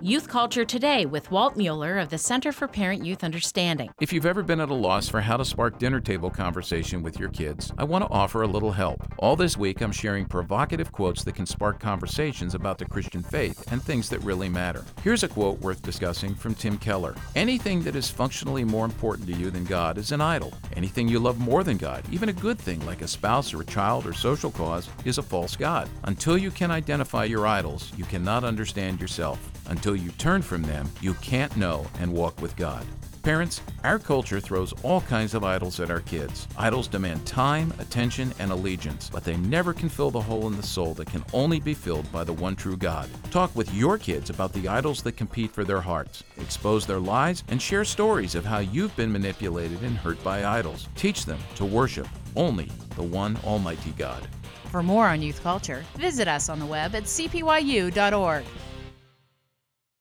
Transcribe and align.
Youth 0.00 0.28
Culture 0.28 0.64
Today 0.64 1.06
with 1.06 1.28
Walt 1.32 1.56
Mueller 1.56 1.98
of 1.98 2.08
the 2.08 2.18
Center 2.18 2.52
for 2.52 2.68
Parent 2.68 3.04
Youth 3.04 3.24
Understanding. 3.24 3.90
If 4.00 4.12
you've 4.12 4.26
ever 4.26 4.44
been 4.44 4.60
at 4.60 4.70
a 4.70 4.74
loss 4.74 5.08
for 5.08 5.20
how 5.20 5.36
to 5.36 5.44
spark 5.44 5.80
dinner 5.80 5.98
table 5.98 6.30
conversation 6.30 7.02
with 7.02 7.18
your 7.18 7.30
kids, 7.30 7.72
I 7.78 7.82
want 7.82 8.04
to 8.04 8.10
offer 8.10 8.42
a 8.42 8.46
little 8.46 8.70
help. 8.70 9.02
All 9.18 9.34
this 9.34 9.56
week, 9.56 9.80
I'm 9.80 9.90
sharing 9.90 10.24
provocative 10.24 10.92
quotes 10.92 11.24
that 11.24 11.34
can 11.34 11.46
spark 11.46 11.80
conversations 11.80 12.54
about 12.54 12.78
the 12.78 12.84
Christian 12.84 13.24
faith 13.24 13.72
and 13.72 13.82
things 13.82 14.08
that 14.10 14.20
really 14.20 14.48
matter. 14.48 14.84
Here's 15.02 15.24
a 15.24 15.28
quote 15.28 15.58
worth 15.60 15.82
discussing 15.82 16.32
from 16.32 16.54
Tim 16.54 16.78
Keller 16.78 17.16
Anything 17.34 17.82
that 17.82 17.96
is 17.96 18.08
functionally 18.08 18.62
more 18.62 18.84
important 18.84 19.26
to 19.28 19.34
you 19.34 19.50
than 19.50 19.64
God 19.64 19.98
is 19.98 20.12
an 20.12 20.20
idol. 20.20 20.52
Anything 20.76 21.08
you 21.08 21.18
love 21.18 21.40
more 21.40 21.64
than 21.64 21.76
God, 21.76 22.04
even 22.12 22.28
a 22.28 22.32
good 22.32 22.58
thing 22.58 22.84
like 22.86 23.02
a 23.02 23.08
spouse 23.08 23.52
or 23.52 23.62
a 23.62 23.66
child 23.66 24.06
or 24.06 24.12
social 24.12 24.52
cause, 24.52 24.88
is 25.04 25.18
a 25.18 25.22
false 25.22 25.56
God. 25.56 25.88
Until 26.04 26.38
you 26.38 26.52
can 26.52 26.70
identify 26.70 27.24
your 27.24 27.48
idols, 27.48 27.90
you 27.96 28.04
cannot 28.04 28.44
understand 28.44 29.00
yourself. 29.00 29.40
Until 29.66 29.87
you 29.94 30.10
turn 30.12 30.42
from 30.42 30.62
them, 30.62 30.88
you 31.00 31.14
can't 31.14 31.56
know 31.56 31.86
and 32.00 32.12
walk 32.12 32.40
with 32.40 32.56
God. 32.56 32.84
Parents, 33.22 33.60
our 33.84 33.98
culture 33.98 34.40
throws 34.40 34.72
all 34.82 35.02
kinds 35.02 35.34
of 35.34 35.44
idols 35.44 35.80
at 35.80 35.90
our 35.90 36.00
kids. 36.00 36.48
Idols 36.56 36.88
demand 36.88 37.26
time, 37.26 37.74
attention, 37.78 38.32
and 38.38 38.50
allegiance, 38.50 39.10
but 39.12 39.22
they 39.22 39.36
never 39.36 39.74
can 39.74 39.88
fill 39.88 40.10
the 40.10 40.20
hole 40.20 40.46
in 40.46 40.56
the 40.56 40.62
soul 40.62 40.94
that 40.94 41.08
can 41.08 41.24
only 41.32 41.60
be 41.60 41.74
filled 41.74 42.10
by 42.10 42.24
the 42.24 42.32
one 42.32 42.56
true 42.56 42.76
God. 42.76 43.08
Talk 43.30 43.54
with 43.54 43.74
your 43.74 43.98
kids 43.98 44.30
about 44.30 44.52
the 44.52 44.66
idols 44.66 45.02
that 45.02 45.18
compete 45.18 45.50
for 45.50 45.64
their 45.64 45.80
hearts. 45.80 46.24
Expose 46.38 46.86
their 46.86 47.00
lies 47.00 47.44
and 47.48 47.60
share 47.60 47.84
stories 47.84 48.34
of 48.34 48.46
how 48.46 48.60
you've 48.60 48.96
been 48.96 49.12
manipulated 49.12 49.82
and 49.82 49.96
hurt 49.96 50.22
by 50.24 50.46
idols. 50.46 50.88
Teach 50.94 51.26
them 51.26 51.38
to 51.56 51.64
worship 51.66 52.08
only 52.34 52.70
the 52.96 53.02
one 53.02 53.36
Almighty 53.44 53.90
God. 53.98 54.26
For 54.70 54.82
more 54.82 55.06
on 55.06 55.22
youth 55.22 55.42
culture, 55.42 55.84
visit 55.96 56.28
us 56.28 56.48
on 56.48 56.58
the 56.58 56.66
web 56.66 56.94
at 56.94 57.04
cpyu.org. 57.04 58.44